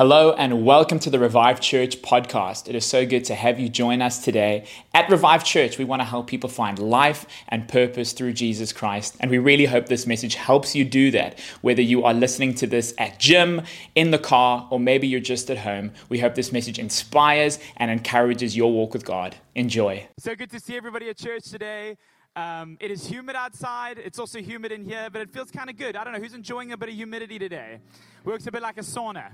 [0.00, 2.70] Hello and welcome to the Revive Church podcast.
[2.70, 4.64] It is so good to have you join us today.
[4.94, 9.18] At Revive Church, we want to help people find life and purpose through Jesus Christ.
[9.20, 11.38] And we really hope this message helps you do that.
[11.60, 13.60] Whether you are listening to this at gym,
[13.94, 17.90] in the car, or maybe you're just at home, we hope this message inspires and
[17.90, 19.36] encourages your walk with God.
[19.54, 20.08] Enjoy.
[20.18, 21.98] So good to see everybody at church today.
[22.36, 23.98] Um, it is humid outside.
[23.98, 25.94] It's also humid in here, but it feels kind of good.
[25.94, 27.80] I don't know who's enjoying a bit of humidity today.
[28.24, 29.32] Works a bit like a sauna.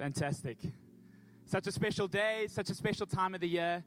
[0.00, 0.56] Fantastic.
[1.44, 3.84] Such a special day, such a special time of the year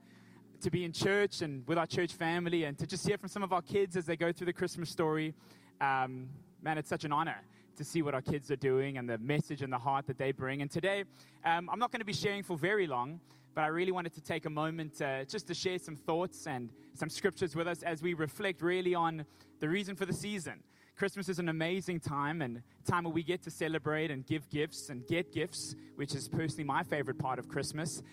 [0.62, 3.42] to be in church and with our church family and to just hear from some
[3.42, 5.34] of our kids as they go through the Christmas story.
[5.82, 6.30] Um,
[6.62, 7.38] man, it's such an honor
[7.78, 10.32] to see what our kids are doing and the message and the heart that they
[10.32, 10.62] bring.
[10.62, 11.06] And today,
[11.46, 13.20] um, I'm not going to be sharing for very long,
[13.56, 16.70] but I really wanted to take a moment uh, just to share some thoughts and
[16.94, 19.26] some scriptures with us as we reflect really on
[19.62, 20.62] the reason for the season.
[20.96, 24.90] Christmas is an amazing time and time where we get to celebrate and give gifts
[24.90, 28.04] and get gifts, which is personally my favorite part of Christmas.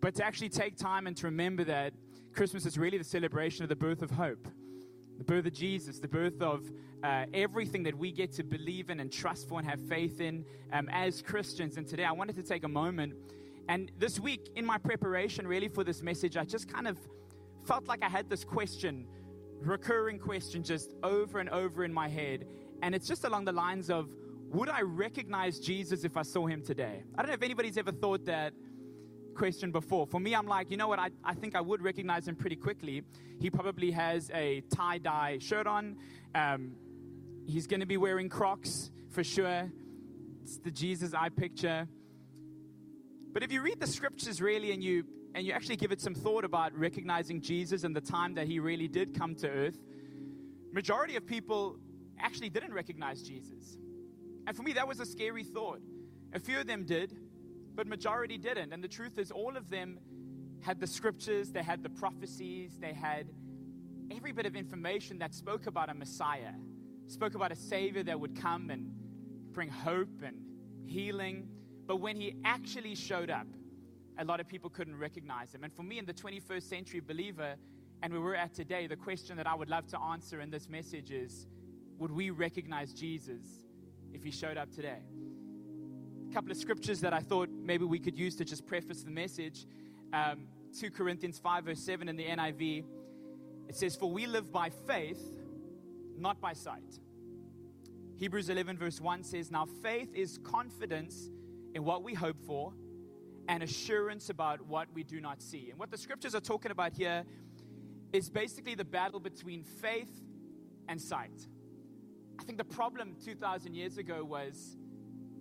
[0.00, 1.92] But to actually take time and to remember that
[2.32, 4.48] Christmas is really the celebration of the birth of hope,
[5.18, 6.68] the birth of Jesus, the birth of
[7.04, 10.44] uh, everything that we get to believe in and trust for and have faith in
[10.72, 11.76] um, as Christians.
[11.76, 13.14] And today I wanted to take a moment.
[13.68, 16.98] And this week, in my preparation really for this message, I just kind of
[17.64, 19.06] felt like I had this question
[19.66, 22.46] recurring question just over and over in my head.
[22.82, 24.08] And it's just along the lines of
[24.50, 27.02] Would I recognize Jesus if I saw him today?
[27.16, 28.52] I don't know if anybody's ever thought that
[29.34, 30.06] question before.
[30.06, 30.98] For me, I'm like, you know what?
[30.98, 33.02] I, I think I would recognize him pretty quickly.
[33.40, 35.96] He probably has a tie dye shirt on.
[36.34, 36.76] Um,
[37.46, 39.70] he's going to be wearing Crocs for sure.
[40.42, 41.88] It's the Jesus I picture.
[43.32, 45.04] But if you read the scriptures really and you
[45.34, 48.60] and you actually give it some thought about recognizing Jesus and the time that he
[48.60, 49.78] really did come to earth,
[50.72, 51.76] majority of people
[52.20, 53.76] actually didn't recognize Jesus.
[54.46, 55.80] And for me, that was a scary thought.
[56.32, 57.16] A few of them did,
[57.74, 58.72] but majority didn't.
[58.72, 59.98] And the truth is, all of them
[60.60, 63.28] had the scriptures, they had the prophecies, they had
[64.10, 66.52] every bit of information that spoke about a Messiah,
[67.08, 68.90] spoke about a Savior that would come and
[69.52, 70.36] bring hope and
[70.86, 71.48] healing.
[71.86, 73.46] But when he actually showed up,
[74.18, 75.64] a lot of people couldn't recognize him.
[75.64, 77.56] And for me, in the 21st century believer,
[78.02, 80.68] and where we're at today, the question that I would love to answer in this
[80.68, 81.46] message is
[81.98, 83.44] would we recognize Jesus
[84.12, 84.98] if he showed up today?
[86.30, 89.10] A couple of scriptures that I thought maybe we could use to just preface the
[89.10, 89.66] message.
[90.12, 90.46] Um,
[90.78, 92.84] 2 Corinthians 5, verse 7 in the NIV,
[93.68, 95.22] it says, For we live by faith,
[96.16, 96.98] not by sight.
[98.16, 101.30] Hebrews 11, verse 1 says, Now faith is confidence
[101.74, 102.72] in what we hope for
[103.48, 105.70] and assurance about what we do not see.
[105.70, 107.24] And what the scriptures are talking about here
[108.12, 110.10] is basically the battle between faith
[110.88, 111.48] and sight.
[112.38, 114.76] I think the problem 2,000 years ago was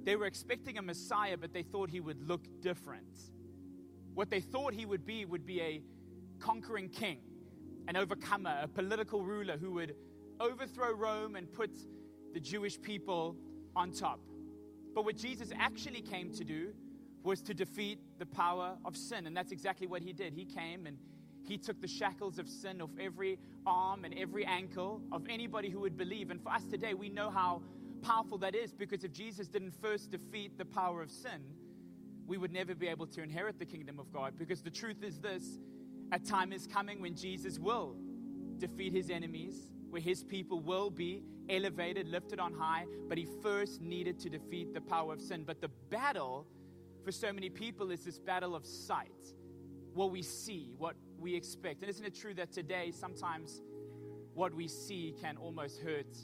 [0.04, 3.18] they were expecting a Messiah, but they thought he would look different.
[4.14, 5.82] What they thought he would be would be a
[6.40, 7.20] conquering king,
[7.88, 9.96] an overcomer, a political ruler who would
[10.40, 11.72] overthrow Rome and put
[12.34, 13.38] the Jewish people
[13.76, 14.20] on top.
[14.94, 16.74] But what Jesus actually came to do
[17.24, 19.28] was to defeat the power of sin.
[19.28, 20.34] And that's exactly what he did.
[20.34, 20.98] He came and
[21.46, 25.80] he took the shackles of sin off every arm and every ankle of anybody who
[25.82, 26.32] would believe.
[26.32, 27.62] And for us today, we know how
[28.02, 31.42] powerful that is because if Jesus didn't first defeat the power of sin,
[32.28, 34.34] we would never be able to inherit the kingdom of God.
[34.38, 35.60] Because the truth is this
[36.12, 37.96] a time is coming when Jesus will
[38.58, 43.82] defeat his enemies, where his people will be elevated, lifted on high, but he first
[43.82, 45.44] needed to defeat the power of sin.
[45.46, 46.48] But the battle
[47.04, 49.12] for so many people is this battle of sight
[49.94, 51.82] what we see, what we expect.
[51.82, 53.62] And isn't it true that today sometimes
[54.34, 56.18] what we see can almost hurt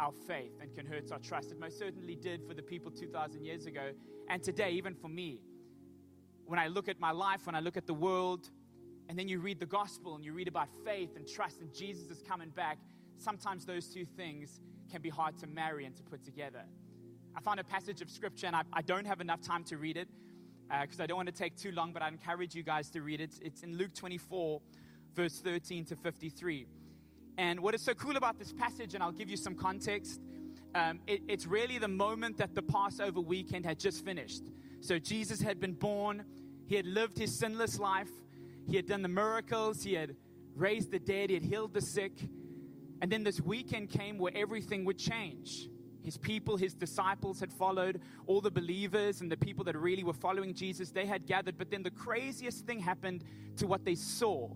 [0.00, 1.52] our faith and can hurt our trust?
[1.52, 3.92] It most certainly did for the people 2,000 years ago.
[4.28, 5.40] And today, even for me,
[6.46, 8.50] when I look at my life, when I look at the world,
[9.08, 12.10] and then you read the gospel and you read about faith and trust and Jesus
[12.10, 12.78] is coming back,
[13.18, 14.60] sometimes those two things
[14.90, 16.64] can be hard to marry and to put together.
[17.34, 19.96] I found a passage of scripture, and I, I don't have enough time to read
[19.96, 20.08] it
[20.80, 23.02] because uh, I don't want to take too long, but I encourage you guys to
[23.02, 23.32] read it.
[23.42, 24.60] It's in Luke 24,
[25.14, 26.66] verse 13 to 53.
[27.36, 30.20] And what is so cool about this passage, and I'll give you some context,
[30.74, 34.44] um, it, it's really the moment that the Passover weekend had just finished.
[34.80, 36.24] So Jesus had been born,
[36.66, 38.10] he had lived his sinless life,
[38.66, 40.16] he had done the miracles, he had
[40.54, 42.12] raised the dead, he had healed the sick.
[43.02, 45.68] And then this weekend came where everything would change.
[46.04, 50.12] His people, his disciples had followed, all the believers and the people that really were
[50.12, 51.56] following Jesus, they had gathered.
[51.56, 53.24] But then the craziest thing happened
[53.56, 54.50] to what they saw.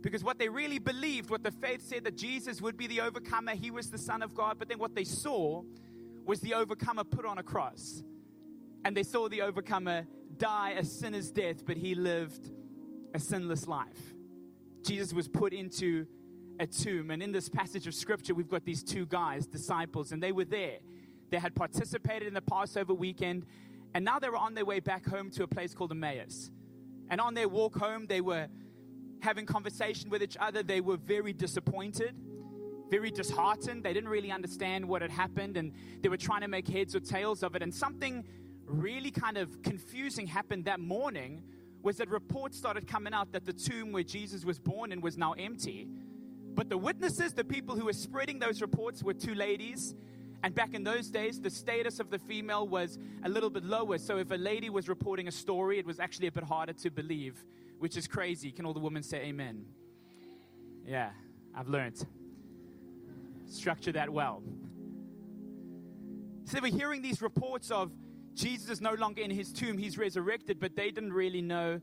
[0.00, 3.54] Because what they really believed, what the faith said that Jesus would be the overcomer,
[3.54, 4.58] he was the Son of God.
[4.58, 5.62] But then what they saw
[6.26, 8.02] was the overcomer put on a cross.
[8.84, 10.06] And they saw the overcomer
[10.36, 12.50] die a sinner's death, but he lived
[13.14, 14.14] a sinless life.
[14.82, 16.06] Jesus was put into
[16.60, 17.10] a tomb.
[17.10, 20.44] And in this passage of scripture, we've got these two guys, disciples, and they were
[20.44, 20.78] there.
[21.30, 23.46] They had participated in the Passover weekend,
[23.94, 26.50] and now they were on their way back home to a place called Emmaus.
[27.10, 28.48] And on their walk home, they were
[29.20, 30.62] having conversation with each other.
[30.62, 32.14] They were very disappointed,
[32.90, 33.82] very disheartened.
[33.82, 35.72] They didn't really understand what had happened, and
[36.02, 37.62] they were trying to make heads or tails of it.
[37.62, 38.24] And something
[38.66, 41.42] really kind of confusing happened that morning
[41.82, 45.18] was that reports started coming out that the tomb where Jesus was born in was
[45.18, 45.88] now empty.
[46.54, 49.94] But the witnesses, the people who were spreading those reports, were two ladies.
[50.42, 53.98] And back in those days, the status of the female was a little bit lower.
[53.98, 56.90] So if a lady was reporting a story, it was actually a bit harder to
[56.90, 57.44] believe,
[57.78, 58.52] which is crazy.
[58.52, 59.64] Can all the women say amen?
[60.86, 61.10] Yeah,
[61.56, 62.06] I've learned.
[63.46, 64.42] Structure that well.
[66.44, 67.90] So we're hearing these reports of
[68.34, 71.80] Jesus is no longer in his tomb, he's resurrected, but they didn't really know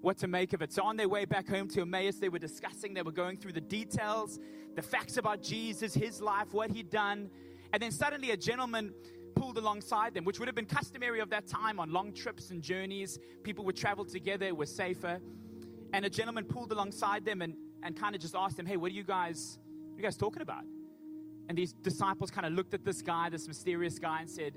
[0.00, 0.72] what to make of it.
[0.72, 3.52] So on their way back home to Emmaus, they were discussing, they were going through
[3.52, 4.38] the details,
[4.74, 7.30] the facts about Jesus, his life, what he'd done.
[7.72, 8.92] And then suddenly a gentleman
[9.34, 12.62] pulled alongside them, which would have been customary of that time on long trips and
[12.62, 13.18] journeys.
[13.42, 15.20] People would travel together, it was safer.
[15.92, 18.90] And a gentleman pulled alongside them and, and kind of just asked them, Hey, what
[18.90, 19.58] are you guys,
[19.92, 20.64] are you guys talking about?
[21.48, 24.54] And these disciples kind of looked at this guy, this mysterious guy, and said,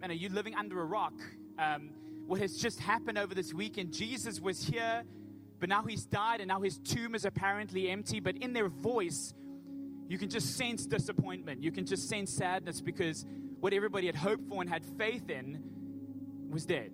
[0.00, 1.14] Man, are you living under a rock?
[1.58, 1.90] Um,
[2.30, 3.92] what has just happened over this weekend.
[3.92, 5.02] Jesus was here,
[5.58, 8.20] but now he's died, and now his tomb is apparently empty.
[8.20, 9.34] But in their voice,
[10.06, 11.64] you can just sense disappointment.
[11.64, 13.26] You can just sense sadness because
[13.58, 15.60] what everybody had hoped for and had faith in
[16.48, 16.92] was dead.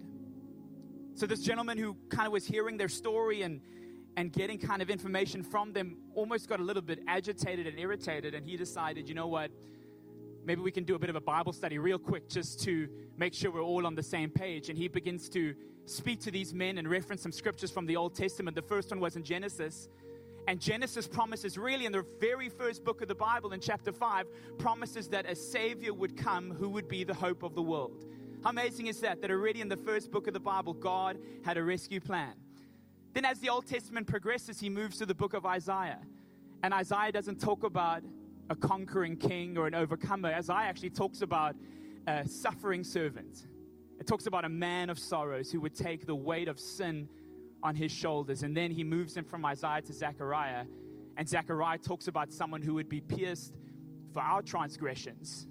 [1.12, 3.60] So, this gentleman who kind of was hearing their story and,
[4.16, 8.34] and getting kind of information from them almost got a little bit agitated and irritated,
[8.34, 9.50] and he decided, you know what?
[10.46, 12.88] Maybe we can do a bit of a Bible study real quick just to
[13.18, 14.68] make sure we're all on the same page.
[14.68, 15.54] And he begins to
[15.86, 18.54] speak to these men and reference some scriptures from the Old Testament.
[18.54, 19.88] The first one was in Genesis.
[20.46, 24.26] And Genesis promises, really, in the very first book of the Bible, in chapter 5,
[24.58, 28.06] promises that a Savior would come who would be the hope of the world.
[28.44, 29.20] How amazing is that?
[29.22, 32.34] That already in the first book of the Bible, God had a rescue plan.
[33.14, 35.98] Then, as the Old Testament progresses, he moves to the book of Isaiah.
[36.62, 38.04] And Isaiah doesn't talk about
[38.48, 40.28] a conquering king or an overcomer.
[40.28, 41.56] Isaiah actually talks about
[42.06, 43.46] a suffering servant.
[43.98, 47.08] It talks about a man of sorrows who would take the weight of sin
[47.62, 48.42] on his shoulders.
[48.42, 50.66] And then he moves him from Isaiah to Zechariah.
[51.16, 53.54] And Zechariah talks about someone who would be pierced
[54.12, 55.46] for our transgressions,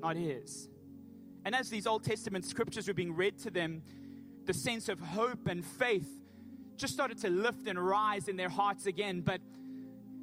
[0.00, 0.68] not his.
[1.44, 3.82] And as these Old Testament scriptures were being read to them,
[4.46, 6.08] the sense of hope and faith
[6.76, 9.20] just started to lift and rise in their hearts again.
[9.20, 9.40] But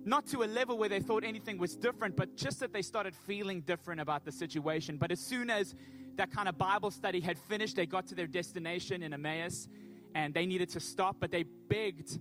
[0.06, 3.15] not to a level where they thought anything was different, but just that they started
[3.15, 4.98] feeling different about the situation.
[4.98, 5.75] But as soon as
[6.15, 9.68] that kind of Bible study had finished, they got to their destination in Emmaus
[10.13, 12.19] and they needed to stop, but they begged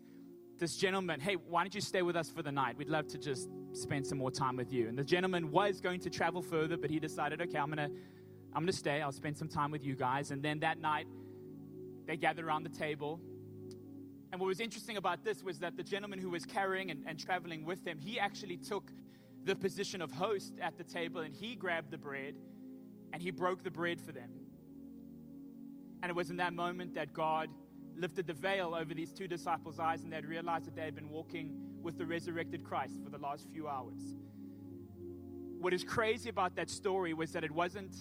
[0.59, 2.77] this gentleman, hey, why don't you stay with us for the night?
[2.77, 4.89] We'd love to just spend some more time with you.
[4.89, 7.89] And the gentleman was going to travel further, but he decided, okay, I'm gonna
[8.53, 10.31] I'm gonna stay, I'll spend some time with you guys.
[10.31, 11.07] And then that night
[12.07, 13.21] they gathered around the table
[14.33, 17.19] and what was interesting about this was that the gentleman who was carrying and, and
[17.19, 18.93] traveling with them, he actually took
[19.45, 22.35] the position of host at the table and he grabbed the bread
[23.13, 24.31] and he broke the bread for them.
[26.03, 27.51] And it was in that moment that God
[27.97, 31.11] lifted the veil over these two disciples' eyes and they'd realized that they had been
[31.11, 34.15] walking with the resurrected Christ for the last few hours.
[35.59, 37.95] What is crazy about that story was that it wasn't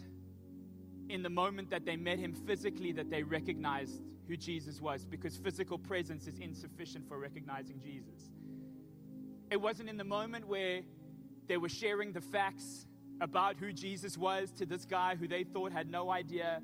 [1.09, 5.35] in the moment that they met him physically that they recognized who Jesus was because
[5.37, 8.29] physical presence is insufficient for recognizing Jesus.
[9.49, 10.81] It wasn't in the moment where
[11.47, 12.85] they were sharing the facts
[13.21, 16.61] about who Jesus was to this guy who they thought had no idea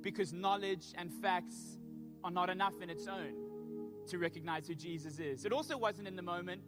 [0.00, 1.78] because knowledge and facts
[2.24, 3.34] are not enough in its own
[4.08, 5.44] to recognize who Jesus is.
[5.44, 6.62] It also wasn't in the moment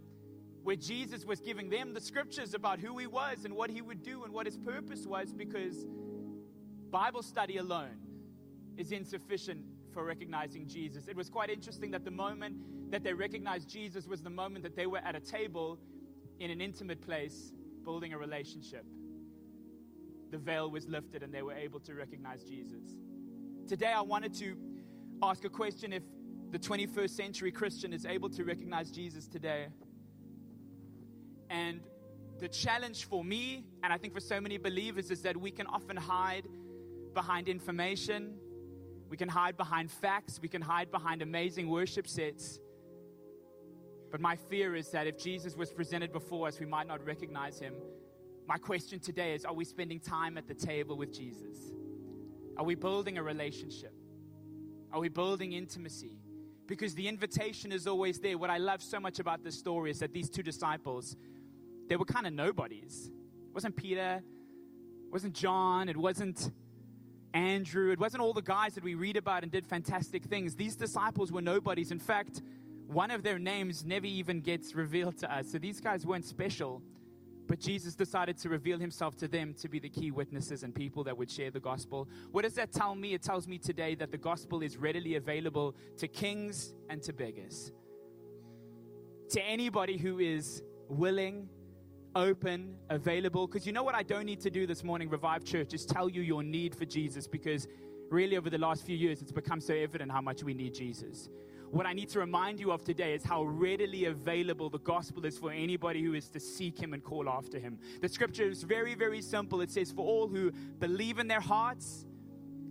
[0.63, 4.03] where Jesus was giving them the scriptures about who he was and what he would
[4.03, 5.87] do and what his purpose was because
[6.91, 7.99] Bible study alone
[8.77, 9.61] is insufficient
[9.93, 11.09] for recognizing Jesus.
[11.09, 14.77] It was quite interesting that the moment that they recognized Jesus was the moment that
[14.77, 15.79] they were at a table
[16.39, 17.53] in an intimate place
[17.85, 18.85] building a relationship.
[20.31, 22.83] The veil was lifted and they were able to recognize Jesus.
[23.67, 24.57] Today, I wanted to
[25.23, 26.03] ask a question if
[26.51, 29.69] the 21st century Christian is able to recognize Jesus today.
[31.49, 31.81] And
[32.39, 35.67] the challenge for me, and I think for so many believers, is that we can
[35.67, 36.47] often hide
[37.17, 38.37] behind information,
[39.09, 42.61] we can hide behind facts, we can hide behind amazing worship sets.
[44.13, 47.59] But my fear is that if Jesus was presented before us, we might not recognize
[47.59, 47.75] him
[48.49, 51.57] My question today is Are we spending time at the table with Jesus?
[52.57, 53.93] Are we building a relationship?
[54.93, 56.19] Are we building intimacy?
[56.67, 58.39] Because the invitation is always there.
[58.39, 61.17] What I love so much about this story is that these two disciples,
[61.89, 63.11] they were kind of nobodies.
[63.49, 64.23] It wasn't Peter,
[65.07, 66.51] it wasn't John, it wasn't
[67.37, 70.57] Andrew, it wasn't all the guys that we read about and did fantastic things.
[70.57, 71.91] These disciples were nobodies.
[71.91, 72.41] In fact,
[72.87, 75.53] one of their names never even gets revealed to us.
[75.53, 76.81] So these guys weren't special.
[77.47, 81.05] But Jesus decided to reveal himself to them to be the key witnesses and people
[81.05, 82.09] that would share the gospel.
[82.33, 83.13] What does that tell me?
[83.13, 87.71] It tells me today that the gospel is readily available to kings and to beggars.
[89.33, 91.51] To anybody who is willing,
[92.17, 93.47] open, available.
[93.47, 96.09] Because you know what I don't need to do this morning, Revive Church, is tell
[96.09, 97.69] you your need for Jesus because
[98.11, 101.29] really over the last few years it's become so evident how much we need Jesus.
[101.71, 105.37] What I need to remind you of today is how readily available the gospel is
[105.37, 107.79] for anybody who is to seek him and call after him.
[108.01, 109.61] The scripture is very, very simple.
[109.61, 112.07] It says, For all who believe in their hearts,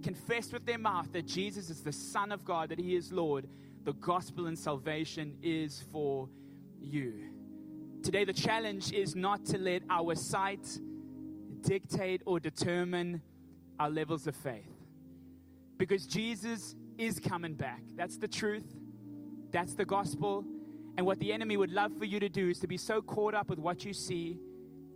[0.02, 3.48] confess with their mouth that Jesus is the Son of God, that he is Lord,
[3.84, 6.30] the gospel and salvation is for
[6.80, 7.35] you.
[8.06, 10.80] Today, the challenge is not to let our sight
[11.62, 13.20] dictate or determine
[13.80, 14.70] our levels of faith.
[15.80, 17.82] Because Jesus is coming back.
[17.96, 18.76] That's the truth.
[19.50, 20.46] That's the gospel.
[20.98, 23.34] And what the enemy would love for you to do is to be so caught
[23.34, 24.38] up with what you see,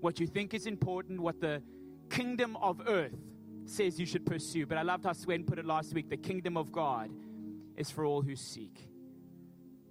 [0.01, 1.63] what you think is important, what the
[2.11, 3.17] kingdom of earth
[3.65, 4.67] says you should pursue.
[4.67, 7.09] But I loved how Sven put it last week the kingdom of God
[7.75, 8.87] is for all who seek.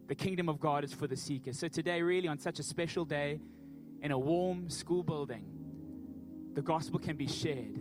[0.09, 1.53] The kingdom of God is for the seeker.
[1.53, 3.41] So today, really, on such a special day,
[4.01, 5.45] in a warm school building,
[6.55, 7.79] the gospel can be shared,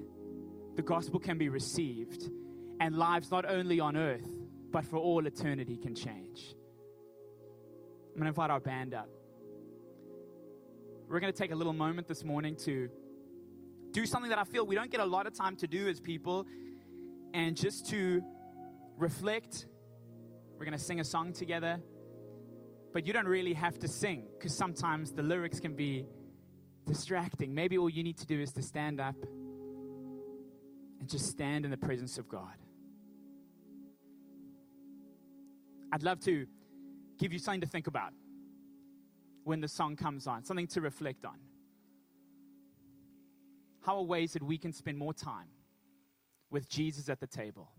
[0.75, 2.29] the gospel can be received,
[2.81, 4.27] and lives not only on earth,
[4.71, 6.53] but for all eternity can change.
[8.11, 9.09] I'm going to invite our band up.
[11.07, 12.89] We're going to take a little moment this morning to
[13.91, 16.01] do something that I feel we don't get a lot of time to do as
[16.01, 16.45] people,
[17.33, 18.21] and just to
[18.97, 19.65] reflect.
[20.57, 21.79] We're going to sing a song together,
[22.93, 26.05] but you don't really have to sing because sometimes the lyrics can be
[26.85, 27.53] distracting.
[27.53, 29.15] Maybe all you need to do is to stand up
[30.99, 32.55] and just stand in the presence of God.
[35.91, 36.47] I'd love to
[37.17, 38.13] give you something to think about
[39.43, 41.37] when the song comes on, something to reflect on.
[43.85, 45.47] How are ways that we can spend more time
[46.51, 47.71] with Jesus at the table?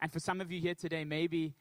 [0.00, 1.54] And for some of you here today, maybe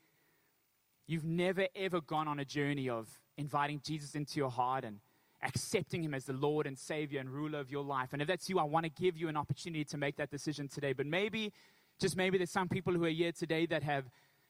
[1.12, 5.00] you've never ever gone on a journey of inviting Jesus into your heart and
[5.44, 8.13] accepting him as the Lord and Savior and ruler of your life.
[8.13, 10.68] And if that's you, I want to give you an opportunity to make that decision
[10.68, 10.94] today.
[10.94, 11.51] But maybe,
[12.00, 14.06] just maybe, there's some people who are here today that have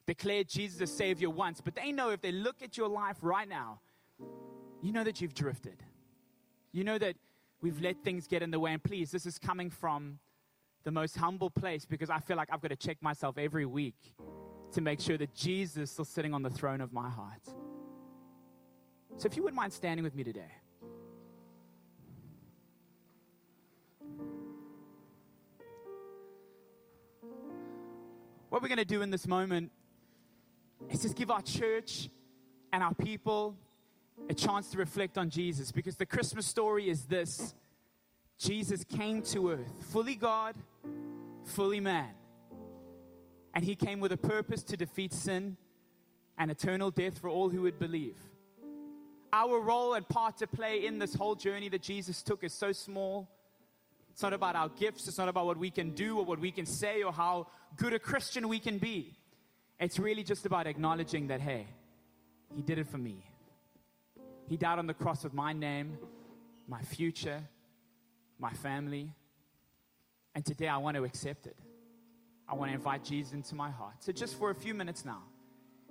[0.05, 3.47] declared Jesus as Savior once, but they know if they look at your life right
[3.47, 3.79] now,
[4.81, 5.81] you know that you've drifted.
[6.73, 7.15] You know that
[7.61, 8.73] we've let things get in the way.
[8.73, 10.19] And please, this is coming from
[10.83, 13.95] the most humble place because I feel like I've got to check myself every week
[14.73, 17.41] to make sure that Jesus is still sitting on the throne of my heart.
[19.17, 20.51] So if you wouldn't mind standing with me today.
[28.49, 29.71] What we're going to do in this moment
[30.89, 32.09] is just give our church
[32.73, 33.55] and our people
[34.29, 37.53] a chance to reflect on Jesus because the Christmas story is this
[38.37, 40.55] Jesus came to earth, fully God,
[41.45, 42.09] fully man.
[43.53, 45.57] And he came with a purpose to defeat sin
[46.37, 48.17] and eternal death for all who would believe.
[49.33, 52.71] Our role and part to play in this whole journey that Jesus took is so
[52.71, 53.29] small.
[54.09, 56.51] It's not about our gifts, it's not about what we can do or what we
[56.51, 59.17] can say or how good a Christian we can be.
[59.79, 61.67] It's really just about acknowledging that, hey,
[62.55, 63.23] He did it for me.
[64.47, 65.97] He died on the cross with my name,
[66.67, 67.41] my future,
[68.37, 69.13] my family.
[70.35, 71.55] And today I want to accept it.
[72.51, 73.95] I want to invite Jesus into my heart.
[73.99, 75.23] So, just for a few minutes now,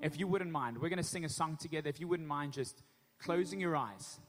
[0.03, 1.89] if you wouldn't mind, we're going to sing a song together.
[1.89, 2.83] If you wouldn't mind just
[3.19, 4.21] closing your eyes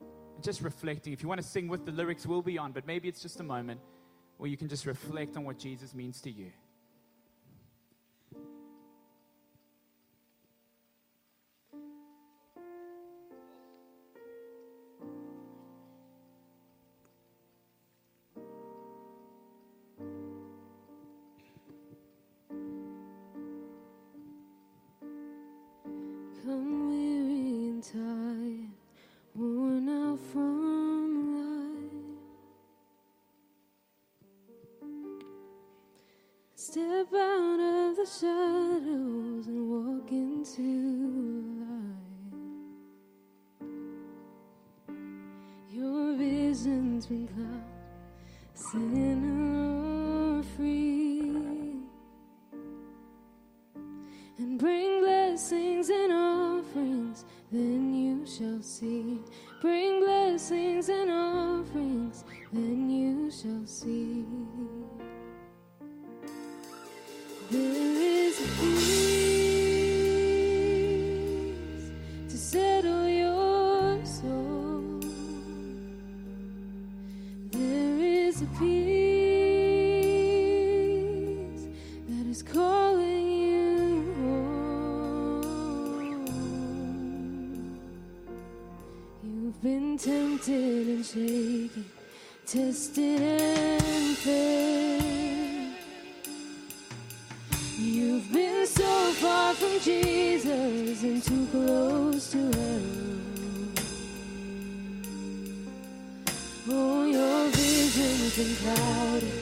[0.00, 1.12] and just reflecting.
[1.12, 3.38] If you want to sing with the lyrics, we'll be on, but maybe it's just
[3.38, 3.80] a moment
[4.36, 6.50] where you can just reflect on what Jesus means to you.
[90.02, 91.84] Tempted and shaken,
[92.46, 93.70] tested and.
[97.78, 103.09] You've been so far from Jesus and too close to hell.
[108.40, 109.32] Been clouded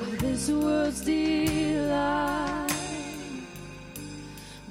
[0.00, 2.66] by this world's delight.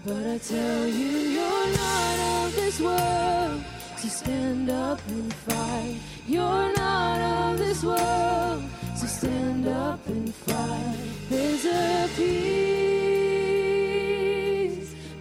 [0.05, 3.63] But I tell you, you're not of this world.
[3.97, 5.99] So stand up and fight.
[6.27, 8.63] You're not of this world.
[8.97, 10.97] So stand up and fight.
[11.29, 12.57] There's a peace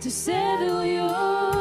[0.01, 1.56] to settle your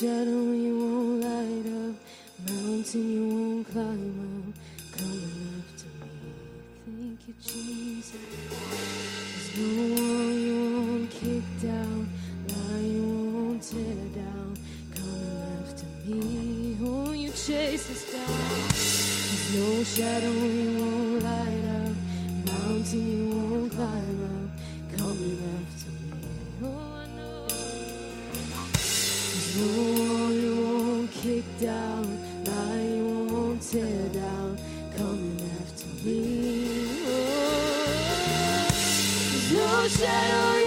[0.00, 1.94] shadow you won't light up,
[2.48, 6.14] mountain you won't climb up, coming after me.
[6.86, 8.24] Thank you, Jesus.
[9.28, 12.08] There's no wall you won't kick down,
[12.48, 14.56] lie you won't tear down,
[14.94, 16.78] coming after me.
[16.82, 18.40] Oh, you chase us down.
[18.72, 21.94] There's no shadow you won't light up,
[22.46, 25.79] mountain you won't climb up, coming after
[29.60, 32.04] Wall you won't kick down,
[32.46, 34.58] lie you won't tear down,
[34.96, 36.18] coming after me.
[37.06, 37.86] Oh,
[39.52, 40.59] no shadow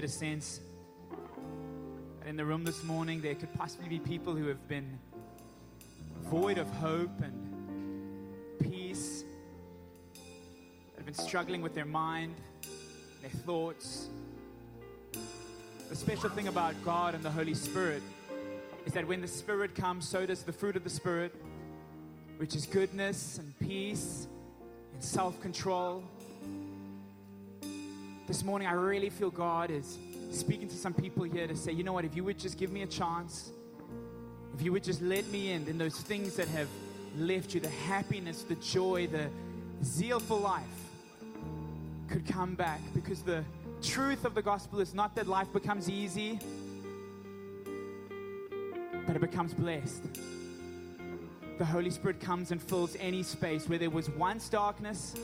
[0.00, 0.60] get a sense
[2.20, 4.96] that in the room this morning there could possibly be people who have been
[6.26, 7.34] void of hope and
[8.62, 9.24] peace,
[10.14, 12.36] that have been struggling with their mind,
[13.22, 14.06] their thoughts.
[15.88, 18.04] The special thing about God and the Holy Spirit
[18.86, 21.34] is that when the Spirit comes, so does the fruit of the Spirit,
[22.36, 24.28] which is goodness and peace
[24.94, 26.04] and self control.
[28.28, 29.96] This morning, I really feel God is
[30.32, 32.70] speaking to some people here to say, you know what, if you would just give
[32.70, 33.52] me a chance,
[34.54, 36.68] if you would just let me in, then those things that have
[37.16, 39.30] left you, the happiness, the joy, the
[39.82, 40.62] zeal for life,
[42.10, 43.42] could come back because the
[43.80, 46.38] truth of the gospel is not that life becomes easy,
[49.06, 50.04] but it becomes blessed.
[51.56, 55.14] The Holy Spirit comes and fills any space where there was once darkness,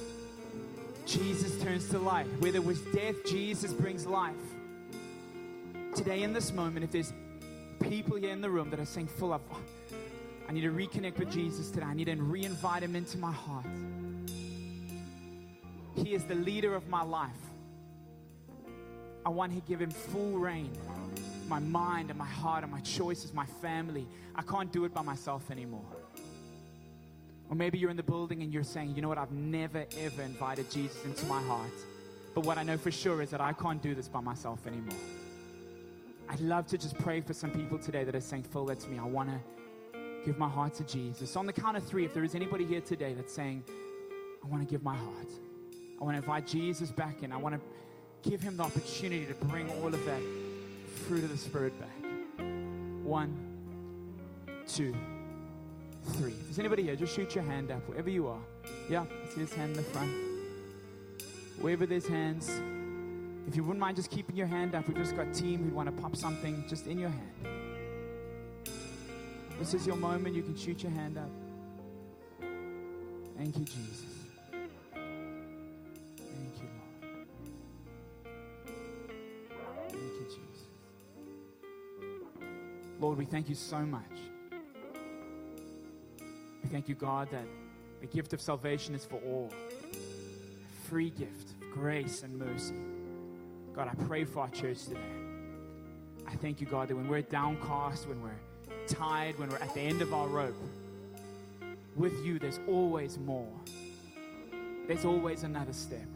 [1.07, 2.27] Jesus turns to light.
[2.38, 4.35] Where there was death, Jesus brings life.
[5.95, 7.12] Today, in this moment, if there's
[7.81, 9.40] people here in the room that are saying, full of,
[10.49, 13.33] I need to reconnect with Jesus today, I need to re invite him into my
[13.33, 13.67] heart.
[15.97, 17.31] He is the leader of my life.
[19.25, 20.73] I want to give him full reign.
[21.49, 24.07] My mind and my heart and my choices, my family.
[24.35, 25.85] I can't do it by myself anymore.
[27.51, 30.23] Or maybe you're in the building and you're saying, you know what, I've never ever
[30.23, 31.71] invited Jesus into my heart.
[32.35, 34.99] But what I know for sure is that I can't do this by myself anymore.
[36.29, 38.99] I'd love to just pray for some people today that are saying, Phil, that's me.
[38.99, 41.37] I want to give my heart to Jesus.
[41.37, 43.63] On the count of three, if there is anybody here today that's saying,
[44.43, 45.29] I want to give my heart,
[46.01, 49.35] I want to invite Jesus back in, I want to give him the opportunity to
[49.47, 50.21] bring all of that
[51.07, 52.45] fruit of the Spirit back.
[53.05, 53.37] One,
[54.67, 54.95] two,
[56.05, 56.35] three.
[56.45, 58.40] There's anybody here, just shoot your hand up wherever you are.
[58.88, 60.12] Yeah, I see this hand in the front.
[61.61, 62.51] Wherever there's hands,
[63.47, 65.95] if you wouldn't mind just keeping your hand up, we've just got team who'd want
[65.95, 67.49] to pop something just in your hand.
[69.59, 70.35] This is your moment.
[70.35, 71.31] You can shoot your hand up.
[73.37, 74.05] Thank you, Jesus.
[74.93, 75.07] Thank
[76.61, 77.27] you, Lord.
[79.90, 80.64] Thank you, Jesus.
[83.01, 84.03] Lord, we thank you so much.
[86.75, 87.47] Thank you, God, that
[88.01, 89.49] the gift of salvation is for all.
[89.53, 92.75] A free gift of grace and mercy.
[93.73, 94.99] God, I pray for our church today.
[96.27, 98.41] I thank you, God, that when we're downcast, when we're
[98.89, 100.57] tired, when we're at the end of our rope,
[101.95, 103.53] with you, there's always more.
[104.89, 106.09] There's always another step.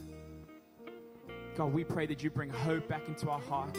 [1.57, 3.79] God, we pray that you bring hope back into our hearts,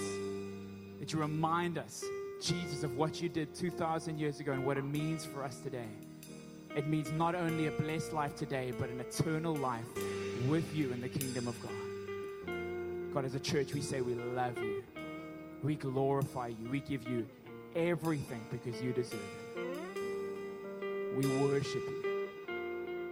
[1.02, 2.06] that you remind us,
[2.42, 5.89] Jesus, of what you did 2,000 years ago and what it means for us today.
[6.80, 9.84] It means not only a blessed life today, but an eternal life
[10.48, 13.13] with you in the kingdom of God.
[13.13, 14.82] God, as a church, we say we love you.
[15.62, 16.70] We glorify you.
[16.72, 17.28] We give you
[17.76, 19.20] everything because you deserve
[19.58, 21.18] it.
[21.18, 22.30] We worship you.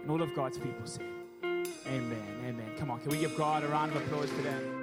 [0.00, 1.02] And all of God's people say,
[1.44, 2.24] Amen.
[2.46, 2.72] Amen.
[2.78, 4.77] Come on, can we give God a round of applause for them?